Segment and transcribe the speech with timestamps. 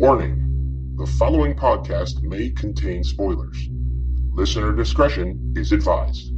[0.00, 3.68] Warning the following podcast may contain spoilers.
[4.32, 6.32] Listener discretion is advised.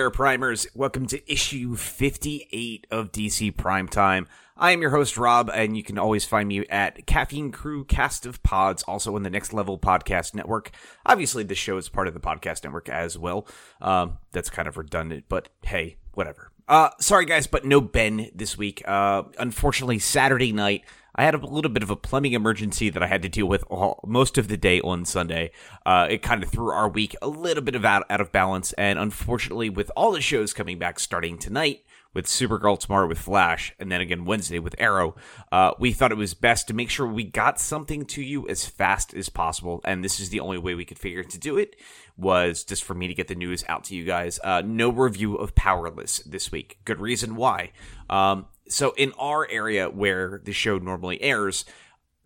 [0.00, 0.66] There, primers.
[0.74, 4.24] Welcome to issue 58 of DC Primetime.
[4.56, 8.24] I am your host, Rob, and you can always find me at Caffeine Crew Cast
[8.24, 10.70] of Pods, also in the Next Level Podcast Network.
[11.04, 13.46] Obviously, this show is part of the podcast network as well.
[13.82, 16.50] Um, that's kind of redundant, but hey, whatever.
[16.66, 18.82] Uh, sorry, guys, but no Ben this week.
[18.88, 20.82] Uh, unfortunately, Saturday night,
[21.14, 23.64] I had a little bit of a plumbing emergency that I had to deal with
[23.68, 25.50] all, most of the day on Sunday.
[25.84, 28.72] Uh, it kind of threw our week a little bit of out, out of balance,
[28.74, 33.72] and unfortunately, with all the shows coming back starting tonight, with Supergirl tomorrow with Flash,
[33.78, 35.14] and then again Wednesday with Arrow,
[35.52, 38.66] uh, we thought it was best to make sure we got something to you as
[38.66, 39.80] fast as possible.
[39.84, 41.76] And this is the only way we could figure to do it
[42.16, 44.40] was just for me to get the news out to you guys.
[44.42, 46.78] Uh, no review of Powerless this week.
[46.84, 47.70] Good reason why.
[48.08, 51.64] Um, so in our area where the show normally airs,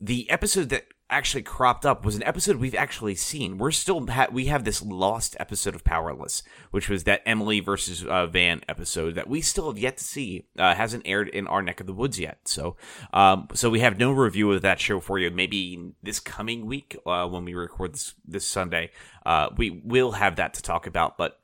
[0.01, 3.59] the episode that actually cropped up was an episode we've actually seen.
[3.59, 8.05] We're still ha- we have this lost episode of Powerless, which was that Emily versus
[8.05, 10.47] uh, Van episode that we still have yet to see.
[10.59, 12.39] Uh, hasn't aired in our neck of the woods yet.
[12.47, 12.77] So,
[13.13, 15.31] um, so we have no review of that show for you.
[15.31, 18.91] Maybe this coming week uh, when we record this this Sunday,
[19.27, 21.17] uh, we will have that to talk about.
[21.19, 21.39] But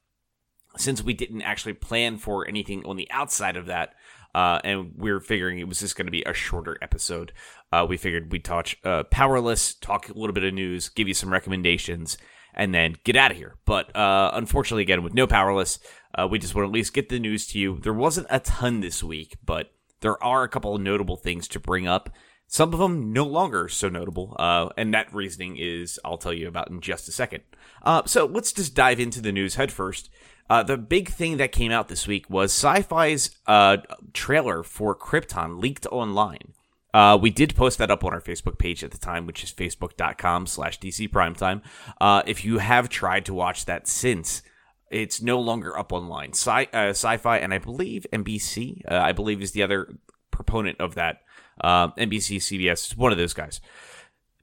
[0.77, 3.95] since we didn't actually plan for anything on the outside of that,
[4.35, 7.33] uh, and we are figuring it was just going to be a shorter episode.
[7.73, 11.15] Uh, we figured we'd touch uh, Powerless, talk a little bit of news, give you
[11.15, 12.19] some recommendations,
[12.55, 13.57] and then get out of here.
[13.65, 15.79] But uh, unfortunately, again, with no Powerless,
[16.15, 17.79] uh, we just want to at least get the news to you.
[17.83, 21.61] There wasn't a ton this week, but there are a couple of notable things to
[21.61, 22.11] bring up.
[22.53, 26.49] Some of them no longer so notable, uh, and that reasoning is I'll tell you
[26.49, 27.45] about in just a second.
[27.81, 30.11] Uh, so let's just dive into the news headfirst.
[30.51, 33.77] Uh, the big thing that came out this week was Syfy's uh,
[34.13, 36.55] trailer for Krypton leaked online.
[36.93, 39.53] Uh, we did post that up on our Facebook page at the time, which is
[39.53, 41.63] facebook.com slash DC Primetime.
[42.01, 44.43] Uh, if you have tried to watch that since,
[44.91, 46.31] it's no longer up online.
[46.31, 49.95] Sci- Syfy and I believe NBC, I believe is the other
[50.33, 51.21] proponent of that.
[51.61, 53.61] Uh, NBC, CBS, one of those guys.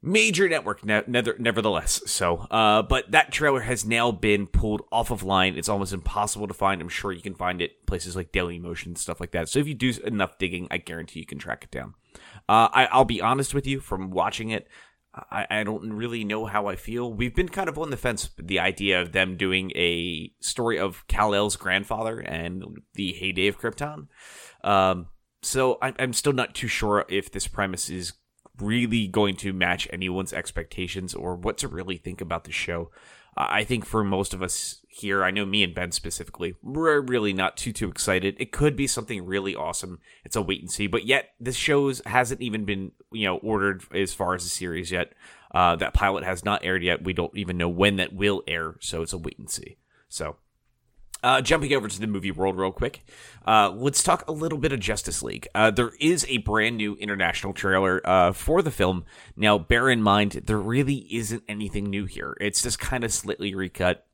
[0.02, 2.02] Major network ne- never, nevertheless.
[2.06, 5.58] So uh, but that trailer has now been pulled off of line.
[5.58, 6.82] It's almost impossible to find.
[6.82, 9.50] I'm sure you can find it places like daily motion stuff like that.
[9.50, 11.96] So if you do enough digging i guarantee you can track it down.
[12.48, 14.68] Uh, I, i'll be honest with you from watching it
[15.32, 17.12] I, I don't really know how I feel.
[17.12, 21.06] We've been kind of on the fence the idea of them doing a story of
[21.08, 22.64] Kal-El's grandfather and
[22.94, 24.08] the heyday of Krypton.
[24.64, 25.08] Um,
[25.48, 28.14] so I'm, I'm still not too sure if this premise is
[28.60, 32.92] really going to match anyone's expectations or what to really think about the show.
[33.40, 37.34] I think for most of us here, I know me and Ben specifically, we're really
[37.34, 38.36] not too too excited.
[38.40, 40.00] It could be something really awesome.
[40.26, 43.84] It's a wait and see, but yet this shows hasn't even been you know ordered
[43.94, 45.14] as far as the series yet.
[45.54, 47.04] Uh, that pilot has not aired yet.
[47.04, 49.78] We don't even know when that will air, so it's a wait and see.
[50.10, 50.38] So
[51.24, 53.04] uh, jumping over to the movie world real quick,
[53.46, 55.48] uh, let's talk a little bit of Justice League.
[55.56, 59.06] Uh, there is a brand new international trailer uh, for the film.
[59.36, 62.36] Now, bear in mind, there really isn't anything new here.
[62.40, 64.06] It's just kind of slightly recut.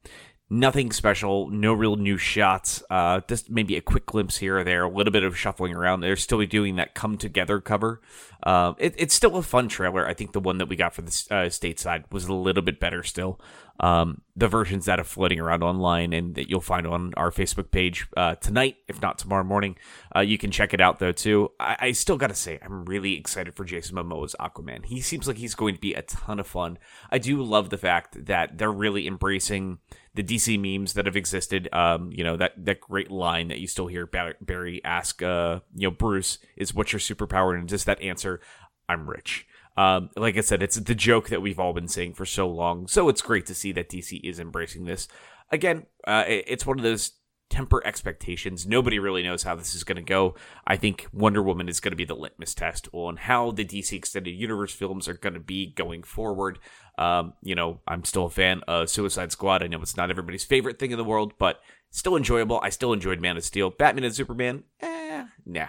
[0.53, 2.83] Nothing special, no real new shots.
[2.87, 6.01] Uh, just maybe a quick glimpse here or there, a little bit of shuffling around.
[6.01, 8.01] They're still doing that come together cover.
[8.43, 10.07] Uh, it, it's still a fun trailer.
[10.07, 12.79] I think the one that we got for the uh, stateside was a little bit
[12.79, 13.41] better still.
[13.79, 17.71] Um, the versions that are floating around online and that you'll find on our Facebook
[17.71, 19.75] page uh, tonight, if not tomorrow morning,
[20.15, 21.49] uh, you can check it out though too.
[21.59, 24.85] I, I still got to say, I'm really excited for Jason Momoa's Aquaman.
[24.85, 26.77] He seems like he's going to be a ton of fun.
[27.09, 29.79] I do love the fact that they're really embracing
[30.15, 31.69] the DC memes that have existed.
[31.73, 35.87] Um, you know that that great line that you still hear Barry ask, uh, you
[35.87, 38.39] know, Bruce, is what's your superpower, and just that answer,
[38.87, 39.47] I'm rich.
[39.75, 42.87] Um, like I said, it's the joke that we've all been saying for so long.
[42.87, 45.07] So it's great to see that DC is embracing this.
[45.51, 47.13] Again, uh, it's one of those
[47.49, 48.65] temper expectations.
[48.65, 50.33] Nobody really knows how this is going to go.
[50.65, 53.93] I think Wonder Woman is going to be the litmus test on how the DC
[53.93, 56.57] Extended Universe films are going to be going forward.
[56.97, 59.63] Um, you know, I'm still a fan of Suicide Squad.
[59.63, 61.59] I know it's not everybody's favorite thing in the world, but
[61.89, 62.59] still enjoyable.
[62.61, 63.69] I still enjoyed Man of Steel.
[63.71, 65.67] Batman and Superman, eh, nah.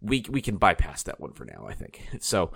[0.00, 2.08] We, we can bypass that one for now, I think.
[2.20, 2.52] So,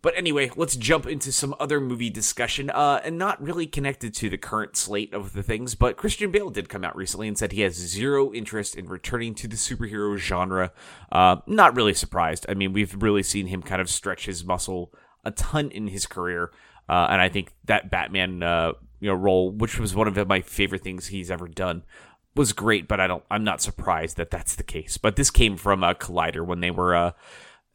[0.00, 4.30] but anyway, let's jump into some other movie discussion, uh, and not really connected to
[4.30, 7.50] the current slate of the things, but Christian Bale did come out recently and said
[7.50, 10.70] he has zero interest in returning to the superhero genre.
[11.10, 12.46] Uh, not really surprised.
[12.48, 14.92] I mean, we've really seen him kind of stretch his muscle
[15.24, 16.52] a ton in his career,
[16.88, 20.40] uh, and I think that Batman, uh, you know, role, which was one of my
[20.40, 21.84] favorite things he's ever done,
[22.34, 22.88] was great.
[22.88, 24.96] But I don't, I'm not surprised that that's the case.
[24.96, 27.12] But this came from uh, Collider when they were uh,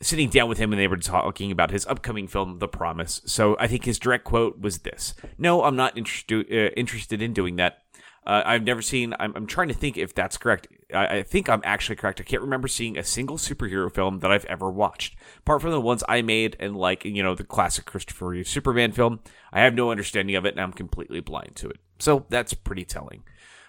[0.02, 3.22] sitting down with him and they were talking about his upcoming film, The Promise.
[3.26, 7.34] So I think his direct quote was this No, I'm not interested, uh, interested in
[7.34, 7.83] doing that.
[8.26, 10.68] Uh, I've never seen, I'm, I'm, trying to think if that's correct.
[10.94, 12.22] I, I, think I'm actually correct.
[12.22, 15.18] I can't remember seeing a single superhero film that I've ever watched.
[15.40, 18.94] Apart from the ones I made and like, you know, the classic Christopher Reeve Superman
[18.94, 19.20] film,
[19.52, 21.80] I have no understanding of it and I'm completely blind to it.
[22.00, 23.24] So that's pretty telling.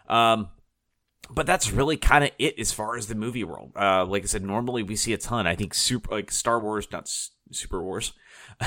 [0.09, 0.51] Um,
[1.31, 3.73] but that's really kind of it as far as the movie world.
[3.75, 5.47] Uh, like I said, normally we see a ton.
[5.47, 7.09] I think super like Star Wars, not
[7.51, 8.13] Super Wars,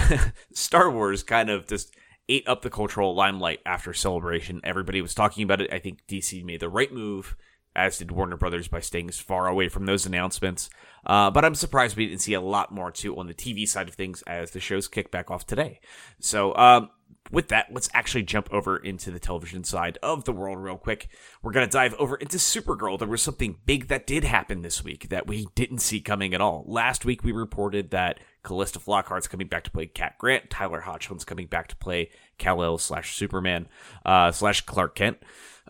[0.54, 1.96] Star Wars kind of just
[2.30, 4.62] ate up the cultural limelight after Celebration.
[4.64, 5.72] Everybody was talking about it.
[5.72, 7.36] I think DC made the right move,
[7.76, 10.70] as did Warner Brothers by staying as far away from those announcements.
[11.06, 13.88] Uh, but I'm surprised we didn't see a lot more too on the TV side
[13.88, 15.80] of things as the shows kick back off today.
[16.20, 16.90] So um,
[17.32, 21.10] with that, let's actually jump over into the television side of the world real quick.
[21.42, 22.98] We're going to dive over into Supergirl.
[23.00, 26.42] There was something big that did happen this week that we didn't see coming at
[26.42, 26.64] all.
[26.68, 30.50] Last week, we reported that Calista Flockhart's coming back to play Cat Grant.
[30.50, 33.68] Tyler Hoechlin's coming back to play Kal-El slash Superman
[34.06, 35.18] uh, slash Clark Kent.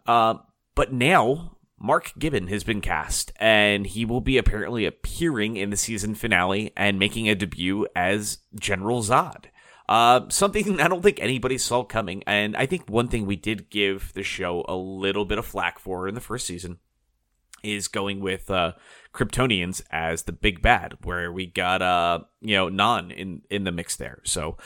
[0.05, 0.35] Uh,
[0.75, 5.77] but now, Mark Gibbon has been cast, and he will be apparently appearing in the
[5.77, 9.45] season finale and making a debut as General Zod.
[9.87, 12.23] Uh, something I don't think anybody saw coming.
[12.27, 15.79] And I think one thing we did give the show a little bit of flack
[15.79, 16.79] for in the first season
[17.63, 18.73] is going with uh,
[19.13, 23.71] Kryptonians as the big bad, where we got uh, you know Non in in the
[23.71, 24.21] mix there.
[24.23, 24.57] So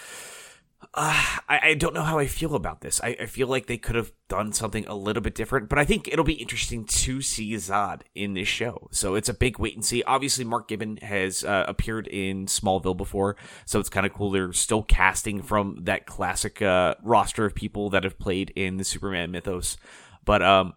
[0.94, 3.00] uh, I, I, don't know how I feel about this.
[3.02, 5.86] I, I, feel like they could have done something a little bit different, but I
[5.86, 8.90] think it'll be interesting to see Zod in this show.
[8.92, 10.04] So it's a big wait and see.
[10.04, 14.32] Obviously, Mark Gibbon has uh, appeared in Smallville before, so it's kind of cool.
[14.32, 18.84] They're still casting from that classic uh, roster of people that have played in the
[18.84, 19.78] Superman mythos.
[20.26, 20.74] But um,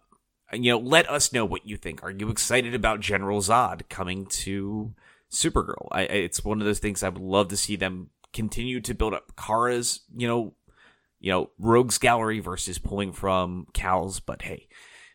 [0.53, 2.03] you know, let us know what you think.
[2.03, 4.93] Are you excited about General Zod coming to
[5.31, 5.87] Supergirl?
[5.91, 9.15] I, it's one of those things I would love to see them continue to build
[9.15, 10.53] up Kara's, you know,
[11.19, 14.67] you know, rogues gallery versus pulling from Kal's, but hey,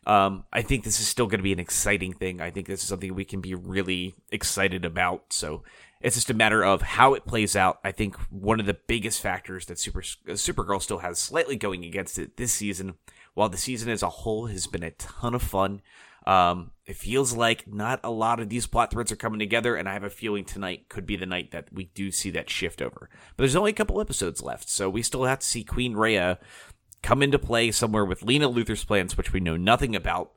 [0.07, 2.41] um, I think this is still going to be an exciting thing.
[2.41, 5.33] I think this is something we can be really excited about.
[5.33, 5.63] So
[6.01, 7.79] it's just a matter of how it plays out.
[7.85, 12.19] I think one of the biggest factors that Super Supergirl still has slightly going against
[12.19, 12.95] it this season,
[13.35, 15.83] while the season as a whole has been a ton of fun,
[16.27, 19.89] um, it feels like not a lot of these plot threads are coming together, and
[19.89, 22.83] I have a feeling tonight could be the night that we do see that shift
[22.83, 23.09] over.
[23.37, 26.39] But there's only a couple episodes left, so we still have to see Queen Rhea
[27.03, 30.33] come into play somewhere with Lena Luthor's plans, which we know nothing about.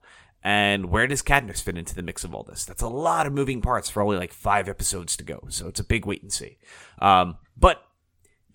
[0.46, 2.66] And where does Cadmus fit into the mix of all this?
[2.66, 5.80] That's a lot of moving parts for only like five episodes to go, so it's
[5.80, 6.58] a big wait and see.
[7.00, 7.82] Um, but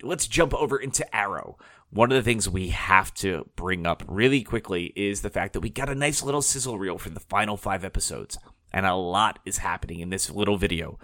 [0.03, 1.57] let's jump over into Arrow,
[1.91, 5.61] one of the things we have to bring up really quickly is the fact that
[5.61, 8.37] we got a nice little sizzle reel for the final five episodes,
[8.71, 10.99] and a lot is happening in this little video.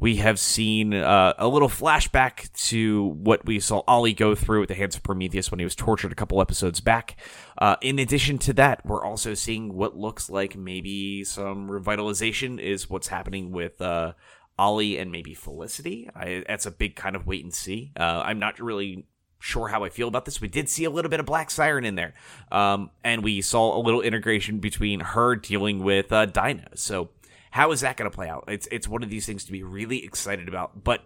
[0.00, 4.68] We have seen uh, a little flashback to what we saw Ollie go through at
[4.68, 7.16] the hands of Prometheus when he was tortured a couple episodes back.
[7.60, 12.88] Uh, in addition to that, we're also seeing what looks like maybe some revitalization is
[12.88, 14.12] what's happening with uh,
[14.58, 16.08] Ollie and maybe Felicity.
[16.14, 17.92] I, that's a big kind of wait and see.
[17.98, 19.06] Uh, I'm not really
[19.40, 20.40] sure how I feel about this.
[20.40, 22.14] We did see a little bit of Black Siren in there,
[22.50, 26.70] um, and we saw a little integration between her dealing with uh, Dinah.
[26.74, 27.10] So
[27.52, 28.44] how is that going to play out?
[28.48, 30.84] It's it's one of these things to be really excited about.
[30.84, 31.02] But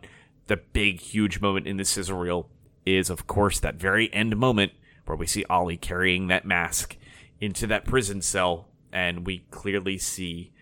[0.47, 2.49] the big, huge moment in the sizzle reel
[2.85, 4.73] is, of course, that very end moment
[5.04, 6.97] where we see Ollie carrying that mask
[7.40, 10.52] into that prison cell, and we clearly see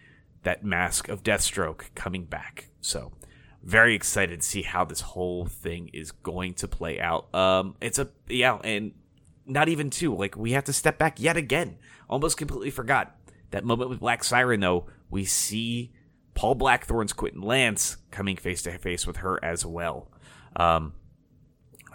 [0.42, 2.68] that mask of Deathstroke coming back.
[2.80, 3.12] So
[3.62, 7.32] very excited to see how this whole thing is going to play out.
[7.34, 8.92] Um, it's a yeah, and
[9.46, 10.14] not even two.
[10.14, 11.76] Like we have to step back yet again.
[12.08, 13.16] Almost completely forgot
[13.50, 14.60] that moment with Black Siren.
[14.60, 15.92] Though we see
[16.34, 20.10] Paul Blackthorne's Quentin Lance coming face to face with her as well.
[20.56, 20.94] Um,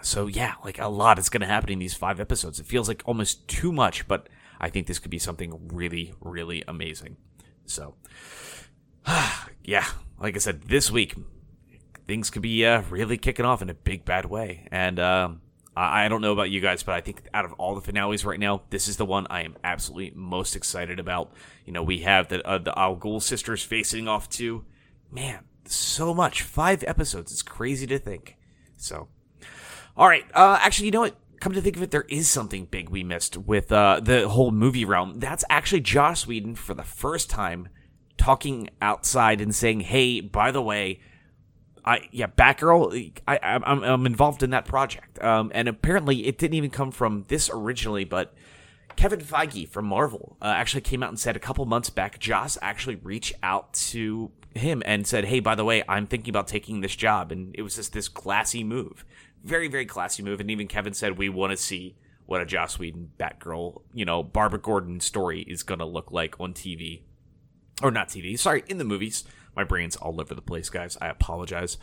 [0.02, 2.60] so yeah, like a lot is going to happen in these five episodes.
[2.60, 4.28] It feels like almost too much, but
[4.60, 7.16] I think this could be something really, really amazing.
[7.66, 7.94] So,
[9.64, 9.86] yeah,
[10.18, 11.14] like I said, this week
[12.06, 15.40] things could be uh, really kicking off in a big bad way, and um,
[15.76, 18.24] I, I don't know about you guys, but I think out of all the finales
[18.24, 21.32] right now, this is the one I am absolutely most excited about.
[21.64, 24.64] You know, we have the uh, the Al Ghul sisters facing off to,
[25.10, 26.42] man, so much.
[26.42, 27.32] Five episodes.
[27.32, 28.36] It's crazy to think.
[28.76, 29.08] So,
[29.96, 30.24] all right.
[30.34, 31.16] Uh, actually, you know what?
[31.40, 34.50] Come to think of it, there is something big we missed with uh, the whole
[34.50, 35.18] movie realm.
[35.18, 37.68] That's actually Joss Whedon for the first time
[38.16, 41.00] talking outside and saying, "Hey, by the way."
[41.84, 43.20] I yeah, Batgirl.
[43.28, 47.24] I, I'm I'm involved in that project, um, and apparently it didn't even come from
[47.28, 48.34] this originally, but
[48.96, 52.58] Kevin Feige from Marvel uh, actually came out and said a couple months back, Joss
[52.60, 56.80] actually reached out to him and said, "Hey, by the way, I'm thinking about taking
[56.80, 59.04] this job," and it was just this classy move,
[59.46, 62.76] very very classy move, and even Kevin said, "We want to see." What a Joss
[62.76, 67.02] Whedon Batgirl, you know, Barbara Gordon story is going to look like on TV.
[67.80, 69.22] Or not TV, sorry, in the movies.
[69.54, 70.98] My brain's all over the place, guys.
[71.00, 71.78] I apologize.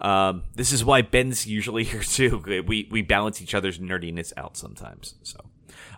[0.00, 2.42] Um, this is why Ben's usually here too.
[2.66, 5.14] We we balance each other's nerdiness out sometimes.
[5.22, 5.50] So,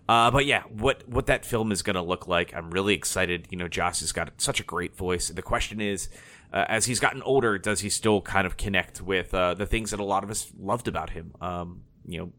[0.08, 3.46] uh, but yeah, what what that film is going to look like, I'm really excited.
[3.50, 5.28] You know, Joss has got such a great voice.
[5.28, 6.08] The question is,
[6.52, 9.90] uh, as he's gotten older, does he still kind of connect with uh, the things
[9.90, 11.34] that a lot of us loved about him?
[11.40, 12.32] Um, you know,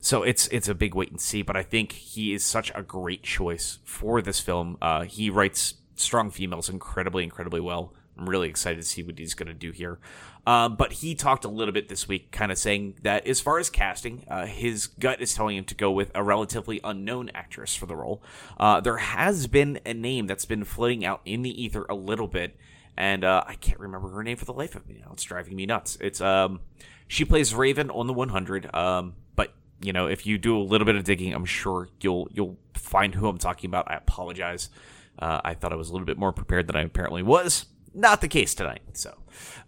[0.00, 1.42] so it's it's a big wait and see.
[1.42, 4.78] But I think he is such a great choice for this film.
[4.80, 7.94] Uh, he writes strong females incredibly, incredibly well.
[8.16, 9.98] I'm really excited to see what he's going to do here.
[10.46, 13.58] Um, but he talked a little bit this week, kind of saying that as far
[13.58, 17.74] as casting, uh, his gut is telling him to go with a relatively unknown actress
[17.74, 18.22] for the role.
[18.58, 22.26] Uh, there has been a name that's been floating out in the ether a little
[22.26, 22.56] bit,
[22.96, 25.10] and uh, I can't remember her name for the life of me now.
[25.12, 25.98] It's driving me nuts.
[26.00, 26.60] It's um,
[27.06, 28.74] she plays Raven on the 100.
[28.74, 32.28] Um, but you know, if you do a little bit of digging, I'm sure you'll
[32.32, 33.90] you'll find who I'm talking about.
[33.90, 34.70] I apologize.
[35.18, 38.20] Uh, I thought I was a little bit more prepared than I apparently was not
[38.20, 38.82] the case tonight.
[38.92, 39.16] So,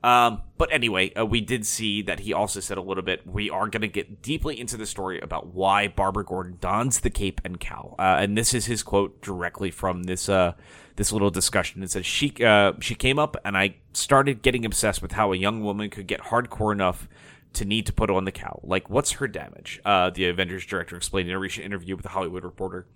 [0.05, 3.27] um, but anyway, uh, we did see that he also said a little bit.
[3.27, 7.11] We are going to get deeply into the story about why Barbara Gordon dons the
[7.11, 10.53] cape and cowl, uh, and this is his quote directly from this uh,
[10.97, 11.83] this little discussion.
[11.83, 15.37] It says she uh, she came up, and I started getting obsessed with how a
[15.37, 17.09] young woman could get hardcore enough
[17.55, 18.61] to need to put on the cowl.
[18.63, 19.81] Like, what's her damage?
[19.85, 22.87] Uh, the Avengers director explained in a recent interview with the Hollywood Reporter.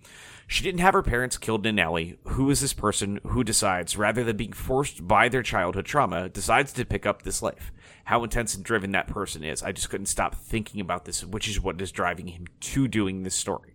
[0.47, 2.17] She didn't have her parents killed in an alley.
[2.29, 6.71] Who is this person who decides, rather than being forced by their childhood trauma, decides
[6.73, 7.71] to pick up this life?
[8.05, 9.61] How intense and driven that person is.
[9.61, 13.23] I just couldn't stop thinking about this, which is what is driving him to doing
[13.23, 13.73] this story.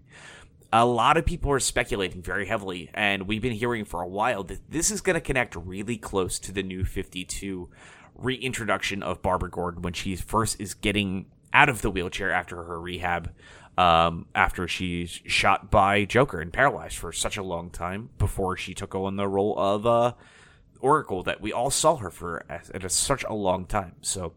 [0.74, 4.42] A lot of people are speculating very heavily, and we've been hearing for a while
[4.44, 7.68] that this is going to connect really close to the new 52
[8.14, 12.80] reintroduction of Barbara Gordon when she first is getting out of the wheelchair after her
[12.80, 13.32] rehab
[13.78, 18.74] um, after she's shot by Joker and paralyzed for such a long time before she
[18.74, 20.12] took on the role of uh,
[20.80, 23.94] Oracle that we all saw her for at, such a long time.
[24.02, 24.34] So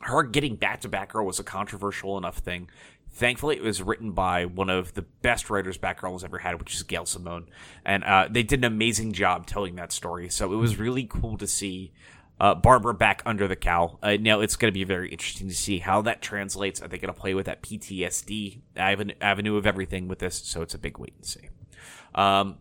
[0.00, 2.70] her getting back to Batgirl was a controversial enough thing.
[3.10, 6.74] Thankfully, it was written by one of the best writers Batgirl has ever had, which
[6.74, 7.46] is Gail Simone,
[7.84, 10.28] and uh, they did an amazing job telling that story.
[10.28, 11.92] So it was really cool to see
[12.40, 13.98] uh, Barbara back under the cowl.
[14.02, 16.82] Uh, now it's going to be very interesting to see how that translates.
[16.82, 20.36] Are they going to play with that PTSD avenue of everything with this?
[20.36, 21.48] So it's a big wait and see.
[22.14, 22.58] Um,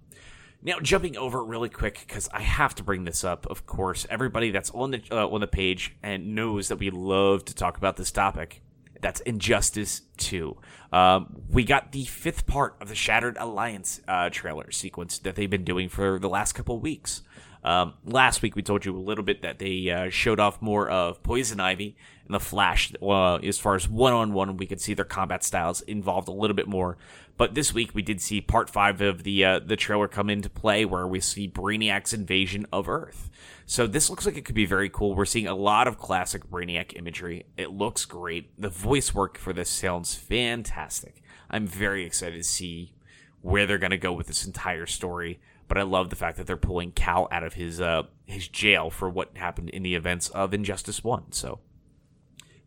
[0.62, 3.46] now jumping over really quick because I have to bring this up.
[3.48, 7.46] Of course, everybody that's on the uh, on the page and knows that we love
[7.46, 8.62] to talk about this topic.
[9.02, 10.56] That's Injustice 2.
[10.94, 15.50] Um, we got the fifth part of the Shattered Alliance uh, trailer sequence that they've
[15.50, 17.22] been doing for the last couple weeks.
[17.64, 20.90] Um, last week we told you a little bit that they uh, showed off more
[20.90, 22.92] of Poison Ivy and the Flash.
[23.02, 26.34] Uh, as far as one on one, we could see their combat styles involved a
[26.34, 26.98] little bit more.
[27.38, 30.50] But this week we did see part five of the uh, the trailer come into
[30.50, 33.30] play, where we see Brainiac's invasion of Earth.
[33.66, 35.16] So this looks like it could be very cool.
[35.16, 37.46] We're seeing a lot of classic Brainiac imagery.
[37.58, 38.52] It looks great.
[38.62, 41.24] The voice work for this sounds fantastic.
[41.50, 42.94] I'm very excited to see
[43.42, 45.40] where they're going to go with this entire story
[45.74, 48.92] but I love the fact that they're pulling Kal out of his uh, his jail
[48.92, 51.32] for what happened in the events of Injustice One.
[51.32, 51.62] So,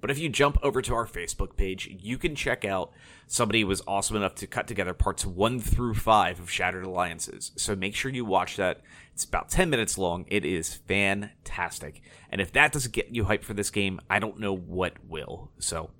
[0.00, 2.90] but if you jump over to our Facebook page, you can check out
[3.28, 7.52] somebody was awesome enough to cut together parts one through five of Shattered Alliances.
[7.54, 8.80] So make sure you watch that.
[9.14, 10.24] It's about ten minutes long.
[10.26, 14.40] It is fantastic, and if that doesn't get you hyped for this game, I don't
[14.40, 15.52] know what will.
[15.60, 15.90] So.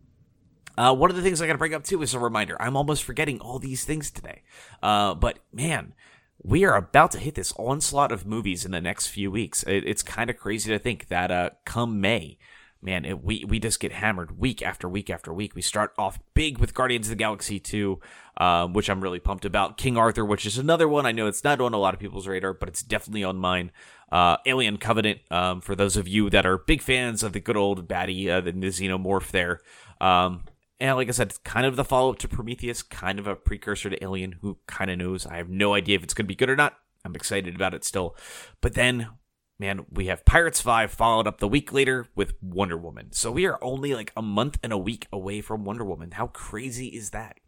[0.78, 2.60] Uh, one of the things I got to bring up too is a reminder.
[2.60, 4.42] I'm almost forgetting all these things today.
[4.82, 5.94] Uh, but man,
[6.46, 9.64] we are about to hit this onslaught of movies in the next few weeks.
[9.64, 12.38] It, it's kind of crazy to think that uh, come May,
[12.80, 15.56] man, it, we we just get hammered week after week after week.
[15.56, 17.98] We start off big with Guardians of the Galaxy 2,
[18.36, 19.76] um, which I'm really pumped about.
[19.76, 22.28] King Arthur, which is another one I know it's not on a lot of people's
[22.28, 23.72] radar, but it's definitely on mine.
[24.12, 27.56] Uh, Alien Covenant, um, for those of you that are big fans of the good
[27.56, 29.58] old baddie, uh, the, the xenomorph there.
[30.00, 30.44] Um,
[30.80, 33.35] and like I said, it's kind of the follow up to Prometheus, kind of a
[33.35, 34.37] precursor to Alien.
[34.40, 35.26] Who kind of knows?
[35.26, 36.76] I have no idea if it's going to be good or not.
[37.04, 38.16] I'm excited about it still.
[38.61, 39.09] But then
[39.59, 43.12] man, we have Pirates 5 followed up the week later with Wonder Woman.
[43.12, 46.12] So we are only like a month and a week away from Wonder Woman.
[46.12, 47.38] How crazy is that?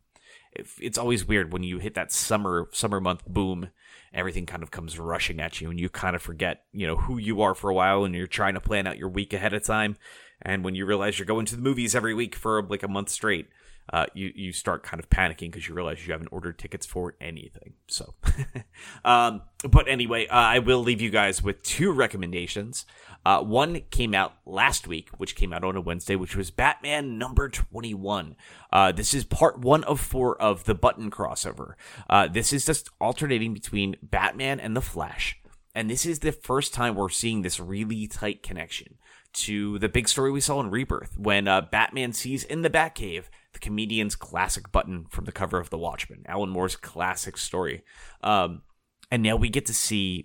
[0.81, 3.69] It's always weird when you hit that summer summer month boom,
[4.15, 7.19] everything kind of comes rushing at you and you kind of forget, you know, who
[7.19, 9.63] you are for a while and you're trying to plan out your week ahead of
[9.63, 9.97] time.
[10.43, 13.09] And when you realize you're going to the movies every week for like a month
[13.09, 13.49] straight,
[13.93, 17.15] uh, you you start kind of panicking because you realize you haven't ordered tickets for
[17.21, 17.73] anything.
[17.87, 18.15] So,
[19.05, 22.85] um, but anyway, uh, I will leave you guys with two recommendations.
[23.25, 27.19] Uh, one came out last week, which came out on a Wednesday, which was Batman
[27.19, 28.37] number 21.
[28.73, 31.75] Uh, this is part one of four of the Button crossover.
[32.09, 35.41] Uh, this is just alternating between Batman and the Flash.
[35.75, 38.97] And this is the first time we're seeing this really tight connection
[39.43, 43.25] to the big story we saw in Rebirth when uh, Batman sees in the Batcave
[43.53, 47.83] the comedian's classic button from the cover of The Watchmen, Alan Moore's classic story.
[48.23, 48.63] Um,
[49.11, 50.25] and now we get to see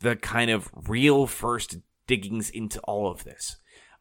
[0.00, 3.56] the kind of real first diggings into all of this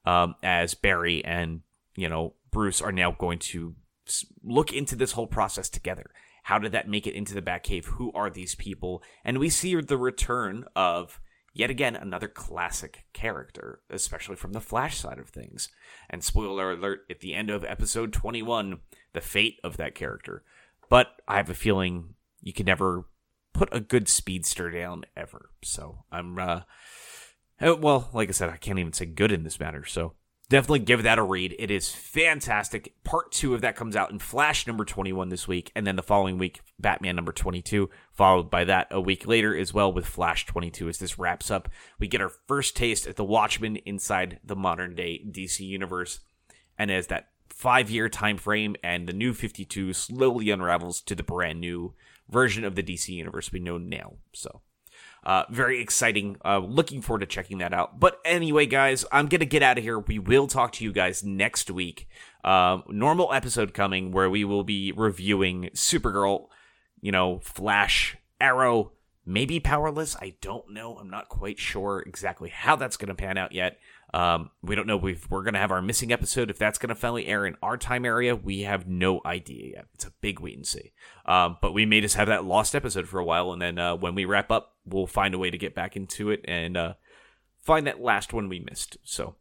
[0.06, 1.62] um, as Barry and,
[1.96, 3.76] you know, Bruce are now going to
[4.44, 6.12] look into this whole process together.
[6.44, 7.86] How did that make it into the Batcave?
[7.86, 9.02] Who are these people?
[9.24, 11.20] And we see the return of
[11.54, 15.70] yet again another classic character, especially from the Flash side of things.
[16.10, 18.80] And spoiler alert, at the end of episode 21,
[19.14, 20.44] the fate of that character.
[20.90, 23.06] But I have a feeling you can never
[23.54, 25.52] put a good speedster down ever.
[25.64, 26.62] So I'm, uh,
[27.62, 29.86] uh well, like I said, I can't even say good in this matter.
[29.86, 30.14] So
[30.50, 31.56] definitely give that a read.
[31.58, 32.94] It is fantastic.
[33.04, 36.04] Part two of that comes out in Flash number 21 this week, and then the
[36.04, 40.46] following week, Batman number 22, followed by that a week later as well with Flash
[40.46, 40.90] 22.
[40.90, 41.70] As this wraps up,
[42.00, 46.20] we get our first taste at the Watchmen inside the modern day DC universe,
[46.78, 51.24] and as that five year time frame and the new 52 slowly unravels to the
[51.24, 51.94] brand new
[52.30, 54.14] version of the DC universe we know now.
[54.34, 54.62] So
[55.26, 56.38] uh, very exciting.
[56.44, 58.00] Uh, looking forward to checking that out.
[58.00, 60.00] But anyway, guys, I'm going to get out of here.
[60.00, 62.08] We will talk to you guys next week.
[62.44, 66.48] Uh, normal episode coming where we will be reviewing Supergirl,
[67.02, 68.92] you know, Flash, Arrow,
[69.26, 70.18] maybe Powerless.
[70.18, 70.98] I don't know.
[70.98, 73.80] I'm not quite sure exactly how that's going to pan out yet.
[74.14, 76.90] Um, we don't know if we're going to have our missing episode, if that's going
[76.90, 78.36] to finally air in our time area.
[78.36, 79.88] We have no idea yet.
[79.96, 80.92] It's a big wait and see.
[81.26, 83.96] Um, but we may just have that lost episode for a while, and then uh,
[83.96, 86.94] when we wrap up, we'll find a way to get back into it and uh,
[87.62, 88.98] find that last one we missed.
[89.04, 89.36] So.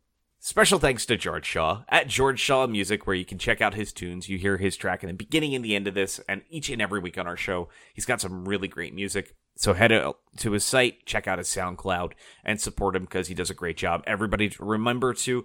[0.45, 3.93] Special thanks to George Shaw at George Shaw Music, where you can check out his
[3.93, 4.29] tunes.
[4.29, 6.83] You hear his track in the beginning and the end of this, and each and
[6.83, 9.37] every week on our show, he's got some really great music.
[9.63, 9.93] So head
[10.39, 13.77] to his site, check out his SoundCloud, and support him because he does a great
[13.77, 14.03] job.
[14.09, 15.45] Everybody remember to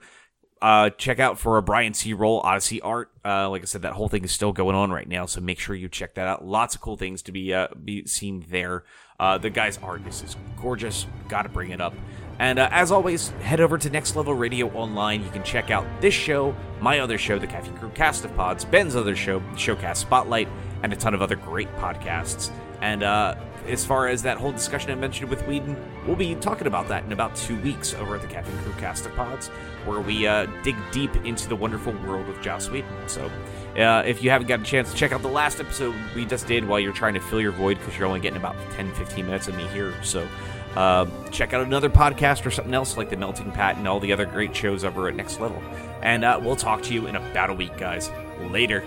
[0.60, 2.14] uh, check out for a Brian C.
[2.14, 3.12] Roll Odyssey art.
[3.24, 5.60] Uh, like I said, that whole thing is still going on right now, so make
[5.60, 6.44] sure you check that out.
[6.44, 8.86] Lots of cool things to be uh, be seen there.
[9.20, 11.06] Uh, the guy's art is gorgeous.
[11.28, 11.94] Got to bring it up.
[12.40, 15.24] And uh, as always, head over to Next Level Radio Online.
[15.24, 18.66] You can check out this show, my other show, the Caffeine Crew Cast of Pods,
[18.66, 20.48] Ben's other show, Showcast Spotlight,
[20.82, 22.50] and a ton of other great podcasts.
[22.82, 23.36] And uh,
[23.68, 25.76] as far as that whole discussion I mentioned with Whedon,
[26.06, 29.06] we'll be talking about that in about two weeks over at the Caffeine Crew Cast
[29.06, 29.48] of Pods,
[29.86, 32.90] where we uh, dig deep into the wonderful world of Joss Whedon.
[33.08, 33.30] So,
[33.78, 36.48] uh, if you haven't got a chance to check out the last episode we just
[36.48, 39.26] did while you're trying to fill your void because you're only getting about 10 15
[39.26, 40.28] minutes of me here, so
[40.76, 44.14] uh, check out another podcast or something else like The Melting Pat and all the
[44.14, 45.62] other great shows over at Next Level.
[46.04, 48.12] And uh, we'll talk to you in about a week, guys.
[48.52, 48.84] Later.